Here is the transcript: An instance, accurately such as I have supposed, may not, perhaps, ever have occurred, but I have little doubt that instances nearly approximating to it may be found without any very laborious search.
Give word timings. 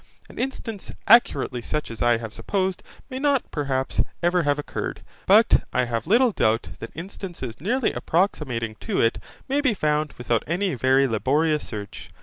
An 0.29 0.39
instance, 0.39 0.91
accurately 1.07 1.61
such 1.61 1.91
as 1.91 2.01
I 2.01 2.17
have 2.17 2.33
supposed, 2.33 2.81
may 3.07 3.19
not, 3.19 3.43
perhaps, 3.51 4.01
ever 4.23 4.41
have 4.41 4.57
occurred, 4.57 5.03
but 5.27 5.63
I 5.71 5.83
have 5.85 6.07
little 6.07 6.31
doubt 6.31 6.69
that 6.79 6.89
instances 6.95 7.61
nearly 7.61 7.93
approximating 7.93 8.73
to 8.79 8.99
it 8.99 9.19
may 9.47 9.61
be 9.61 9.75
found 9.75 10.13
without 10.13 10.43
any 10.47 10.73
very 10.73 11.05
laborious 11.05 11.67
search. 11.67 12.09